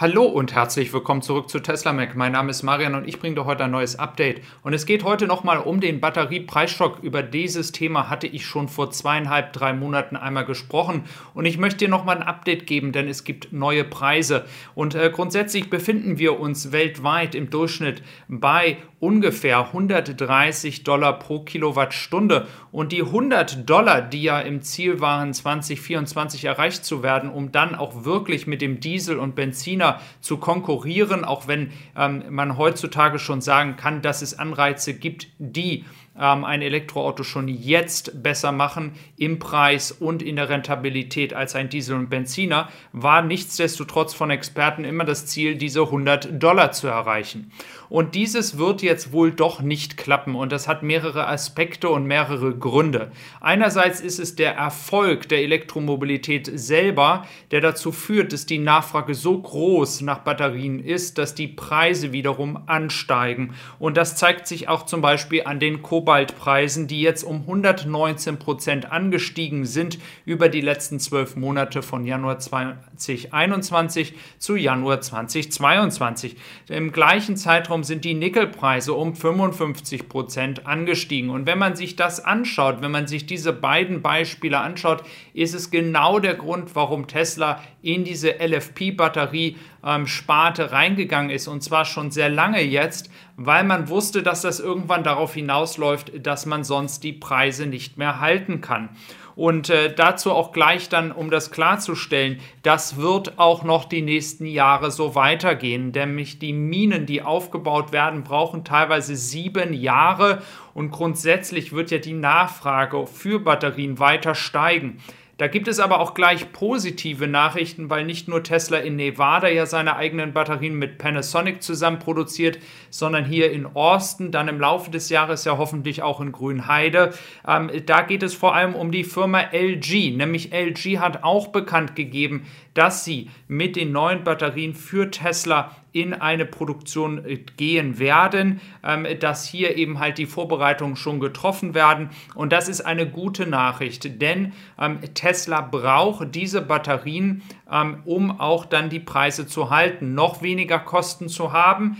[0.00, 2.14] Hallo und herzlich willkommen zurück zu Tesla Mac.
[2.14, 4.42] Mein Name ist Marian und ich bringe dir heute ein neues Update.
[4.62, 7.00] Und es geht heute nochmal um den Batteriepreisschock.
[7.02, 11.02] Über dieses Thema hatte ich schon vor zweieinhalb, drei Monaten einmal gesprochen.
[11.34, 14.44] Und ich möchte dir nochmal ein Update geben, denn es gibt neue Preise.
[14.76, 22.46] Und äh, grundsätzlich befinden wir uns weltweit im Durchschnitt bei ungefähr 130 Dollar pro Kilowattstunde.
[22.70, 27.74] Und die 100 Dollar, die ja im Ziel waren, 2024 erreicht zu werden, um dann
[27.74, 33.18] auch wirklich mit dem Diesel und Benziner China zu konkurrieren, auch wenn ähm, man heutzutage
[33.18, 35.84] schon sagen kann, dass es Anreize gibt, die
[36.18, 41.68] ähm, ein Elektroauto schon jetzt besser machen im Preis und in der Rentabilität als ein
[41.68, 47.50] Diesel und Benziner, war nichtsdestotrotz von Experten immer das Ziel, diese 100 Dollar zu erreichen.
[47.88, 52.54] Und dieses wird jetzt wohl doch nicht klappen und das hat mehrere Aspekte und mehrere
[52.54, 53.10] Gründe.
[53.40, 59.40] Einerseits ist es der Erfolg der Elektromobilität selber, der dazu führt, dass die Nachfrage so
[59.40, 63.54] groß nach Batterien ist, dass die Preise wiederum ansteigen.
[63.78, 68.90] Und das zeigt sich auch zum Beispiel an den Kobaltpreisen, die jetzt um 119 Prozent
[68.90, 76.36] angestiegen sind über die letzten zwölf Monate von Januar 2021 zu Januar 2022.
[76.70, 81.28] Im gleichen Zeitraum sind die Nickelpreise um 55 Prozent angestiegen.
[81.28, 85.02] Und wenn man sich das anschaut, wenn man sich diese beiden Beispiele anschaut,
[85.34, 91.48] ist es genau der Grund, warum Tesla in diese LFP-Batterie-Sparte ähm, reingegangen ist.
[91.48, 93.10] Und zwar schon sehr lange jetzt,
[93.40, 98.20] weil man wusste, dass das irgendwann darauf hinausläuft, dass man sonst die Preise nicht mehr
[98.20, 98.90] halten kann.
[99.36, 104.46] Und äh, dazu auch gleich dann, um das klarzustellen, das wird auch noch die nächsten
[104.46, 105.92] Jahre so weitergehen.
[105.92, 110.42] Nämlich die Minen, die aufgebaut werden, brauchen teilweise sieben Jahre
[110.74, 114.98] und grundsätzlich wird ja die Nachfrage für Batterien weiter steigen.
[115.38, 119.66] Da gibt es aber auch gleich positive Nachrichten, weil nicht nur Tesla in Nevada ja
[119.66, 122.58] seine eigenen Batterien mit Panasonic zusammen produziert,
[122.90, 127.14] sondern hier in Austin, dann im Laufe des Jahres ja hoffentlich auch in Grünheide.
[127.46, 131.94] Ähm, da geht es vor allem um die Firma LG, nämlich LG hat auch bekannt
[131.94, 132.44] gegeben,
[132.74, 139.06] dass sie mit den neuen Batterien für Tesla in eine Produktion äh, gehen werden, ähm,
[139.20, 142.10] dass hier eben halt die Vorbereitungen schon getroffen werden.
[142.34, 148.66] Und das ist eine gute Nachricht, denn ähm, Tesla braucht diese Batterien, ähm, um auch
[148.66, 151.96] dann die Preise zu halten, noch weniger Kosten zu haben.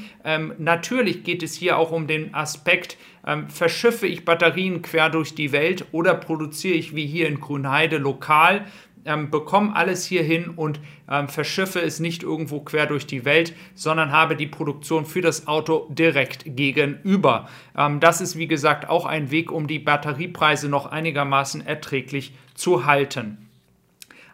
[0.58, 2.96] natürlich geht es hier auch um den Aspekt,
[3.48, 8.66] verschiffe ich Batterien quer durch die Welt oder produziere ich wie hier in Grünheide lokal
[9.08, 10.78] ähm, bekomme alles hier hin und
[11.10, 15.48] ähm, verschiffe es nicht irgendwo quer durch die Welt, sondern habe die Produktion für das
[15.48, 17.48] Auto direkt gegenüber.
[17.76, 22.86] Ähm, das ist, wie gesagt, auch ein Weg, um die Batteriepreise noch einigermaßen erträglich zu
[22.86, 23.47] halten.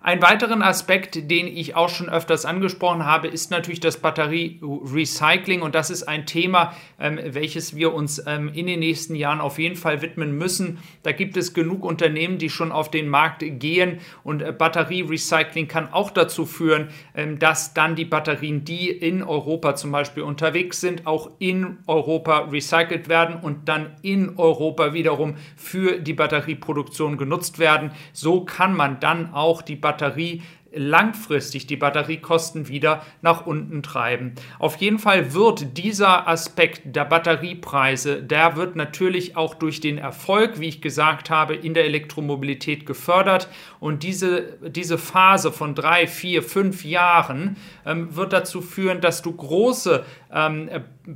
[0.06, 5.74] Ein weiteren Aspekt, den ich auch schon öfters angesprochen habe, ist natürlich das Batterie-Recycling und
[5.74, 9.76] das ist ein Thema, ähm, welches wir uns ähm, in den nächsten Jahren auf jeden
[9.76, 10.78] Fall widmen müssen.
[11.04, 15.90] Da gibt es genug Unternehmen, die schon auf den Markt gehen und äh, Batterie-Recycling kann
[15.90, 21.06] auch dazu führen, ähm, dass dann die Batterien, die in Europa zum Beispiel unterwegs sind,
[21.06, 27.90] auch in Europa recycelt werden und dann in Europa wiederum für die Batterieproduktion genutzt werden.
[28.12, 30.42] So kann man dann auch die Batterie Batterie
[30.76, 34.34] langfristig die Batteriekosten wieder nach unten treiben.
[34.58, 40.60] Auf jeden Fall wird dieser Aspekt der Batteriepreise, der wird natürlich auch durch den Erfolg,
[40.60, 43.48] wie ich gesagt habe, in der Elektromobilität gefördert.
[43.80, 49.32] Und diese, diese Phase von drei, vier, fünf Jahren ähm, wird dazu führen, dass du
[49.32, 50.68] große ähm,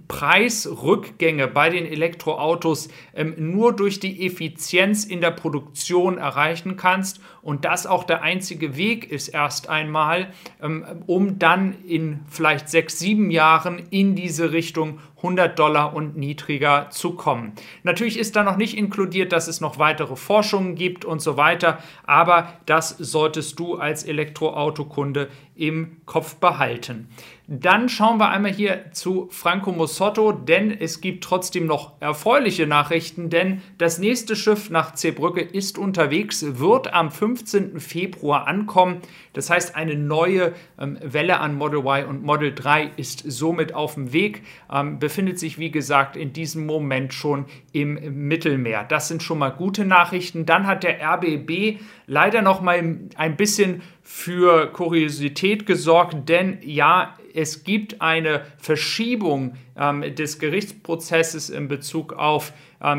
[0.06, 7.64] Preisrückgänge bei den Elektroautos ähm, nur durch die Effizienz in der Produktion erreichen kannst und
[7.64, 10.28] das auch der einzige Weg ist erst einmal,
[10.62, 16.90] ähm, um dann in vielleicht sechs, sieben Jahren in diese Richtung 100 Dollar und niedriger
[16.90, 17.52] zu kommen.
[17.82, 21.78] Natürlich ist da noch nicht inkludiert, dass es noch weitere Forschungen gibt und so weiter,
[22.06, 27.08] aber das solltest du als Elektroautokunde im Kopf behalten.
[27.50, 33.30] Dann schauen wir einmal hier zu Franco Mussotto, denn es gibt trotzdem noch erfreuliche Nachrichten,
[33.30, 37.80] denn das nächste Schiff nach Zeebrücke ist unterwegs, wird am 15.
[37.80, 39.00] Februar ankommen.
[39.32, 43.94] Das heißt, eine neue ähm, Welle an Model Y und Model 3 ist somit auf
[43.94, 48.84] dem Weg, ähm, befindet sich wie gesagt in diesem Moment schon im Mittelmeer.
[48.84, 50.44] Das sind schon mal gute Nachrichten.
[50.44, 57.64] Dann hat der RBB leider noch mal ein bisschen für Kuriosität gesorgt, denn ja, es
[57.64, 62.52] gibt eine Verschiebung ähm, des Gerichtsprozesses in Bezug auf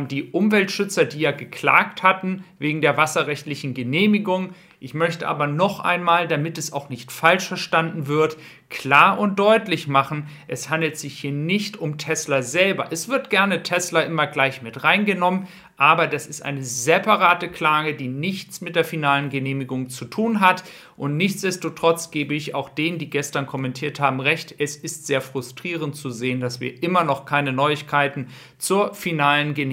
[0.10, 4.54] die Umweltschützer, die ja geklagt hatten wegen der wasserrechtlichen Genehmigung.
[4.82, 8.38] Ich möchte aber noch einmal, damit es auch nicht falsch verstanden wird,
[8.70, 12.88] klar und deutlich machen, es handelt sich hier nicht um Tesla selber.
[12.92, 18.08] Es wird gerne Tesla immer gleich mit reingenommen, aber das ist eine separate Klage, die
[18.08, 20.64] nichts mit der finalen Genehmigung zu tun hat.
[20.96, 24.56] Und nichtsdestotrotz gebe ich auch denen, die gestern kommentiert haben, recht.
[24.60, 28.28] Es ist sehr frustrierend zu sehen, dass wir immer noch keine Neuigkeiten
[28.58, 29.69] zur finalen Genehmigung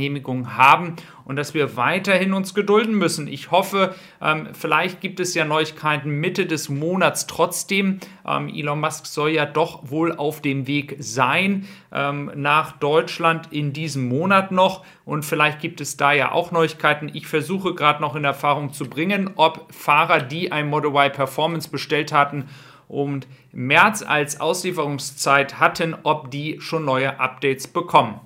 [0.56, 3.28] haben und dass wir weiterhin uns gedulden müssen.
[3.28, 8.00] Ich hoffe, ähm, vielleicht gibt es ja Neuigkeiten Mitte des Monats trotzdem.
[8.26, 13.72] Ähm, Elon Musk soll ja doch wohl auf dem Weg sein ähm, nach Deutschland in
[13.72, 17.10] diesem Monat noch und vielleicht gibt es da ja auch Neuigkeiten.
[17.12, 21.68] Ich versuche gerade noch in Erfahrung zu bringen, ob Fahrer, die ein Model Y Performance
[21.68, 22.48] bestellt hatten
[22.88, 28.20] und März als Auslieferungszeit hatten, ob die schon neue Updates bekommen.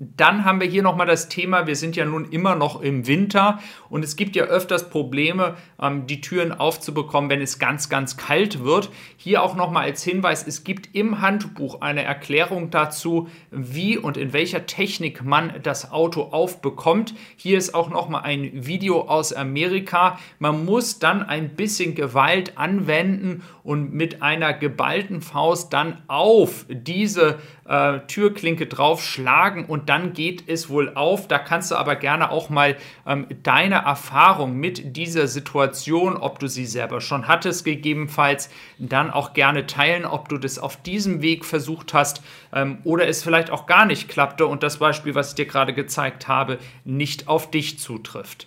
[0.00, 3.58] Dann haben wir hier nochmal das Thema, wir sind ja nun immer noch im Winter
[3.90, 8.62] und es gibt ja öfters Probleme, ähm, die Türen aufzubekommen, wenn es ganz, ganz kalt
[8.62, 8.90] wird.
[9.16, 14.32] Hier auch nochmal als Hinweis, es gibt im Handbuch eine Erklärung dazu, wie und in
[14.32, 17.14] welcher Technik man das Auto aufbekommt.
[17.34, 20.20] Hier ist auch nochmal ein Video aus Amerika.
[20.38, 27.40] Man muss dann ein bisschen Gewalt anwenden und mit einer geballten Faust dann auf diese
[27.68, 31.28] äh, Türklinke draufschlagen und dann geht es wohl auf.
[31.28, 32.76] Da kannst du aber gerne auch mal
[33.06, 39.32] ähm, deine Erfahrung mit dieser Situation, ob du sie selber schon hattest, gegebenenfalls dann auch
[39.32, 43.66] gerne teilen, ob du das auf diesem Weg versucht hast ähm, oder es vielleicht auch
[43.66, 47.78] gar nicht klappte und das Beispiel, was ich dir gerade gezeigt habe, nicht auf dich
[47.78, 48.46] zutrifft.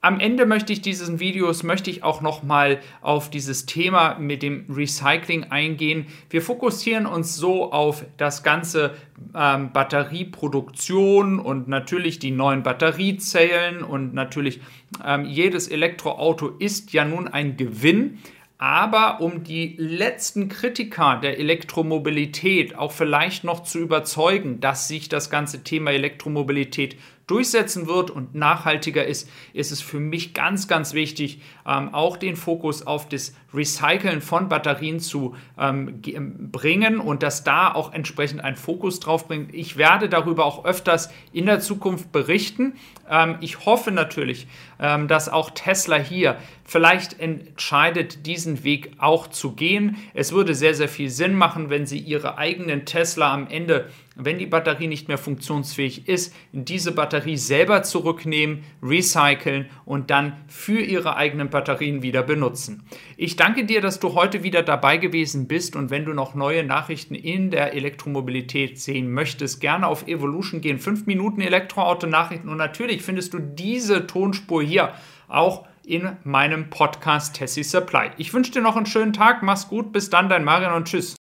[0.00, 4.44] Am Ende möchte ich dieses Videos möchte ich auch noch mal auf dieses Thema mit
[4.44, 6.06] dem Recycling eingehen.
[6.30, 8.94] Wir fokussieren uns so auf das ganze
[9.34, 14.60] ähm, Batterieproduktion und natürlich die neuen Batteriezellen und natürlich
[15.04, 18.18] ähm, jedes Elektroauto ist ja nun ein Gewinn.
[18.60, 25.30] Aber um die letzten Kritiker der Elektromobilität auch vielleicht noch zu überzeugen, dass sich das
[25.30, 26.96] ganze Thema Elektromobilität
[27.28, 32.34] durchsetzen wird und nachhaltiger ist, ist es für mich ganz, ganz wichtig, ähm, auch den
[32.34, 38.42] Fokus auf das Recyceln von Batterien zu ähm, ähm, bringen und dass da auch entsprechend
[38.42, 39.54] ein Fokus drauf bringt.
[39.54, 42.74] Ich werde darüber auch öfters in der Zukunft berichten.
[43.08, 44.46] Ähm, ich hoffe natürlich,
[44.80, 49.96] ähm, dass auch Tesla hier vielleicht entscheidet, diesen Weg auch zu gehen.
[50.14, 54.38] Es würde sehr, sehr viel Sinn machen, wenn sie ihre eigenen Tesla am Ende wenn
[54.38, 61.16] die Batterie nicht mehr funktionsfähig ist, diese Batterie selber zurücknehmen, recyceln und dann für ihre
[61.16, 62.82] eigenen Batterien wieder benutzen.
[63.16, 66.64] Ich danke dir, dass du heute wieder dabei gewesen bist und wenn du noch neue
[66.64, 70.78] Nachrichten in der Elektromobilität sehen möchtest, gerne auf Evolution gehen.
[70.78, 74.94] 5 Minuten Elektroauto-Nachrichten und natürlich findest du diese Tonspur hier
[75.28, 78.10] auch in meinem Podcast Tessie Supply.
[78.18, 81.18] Ich wünsche dir noch einen schönen Tag, mach's gut, bis dann, dein Marian und tschüss.